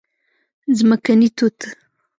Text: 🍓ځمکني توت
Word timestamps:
🍓ځمکني 0.69 1.27
توت 1.37 1.57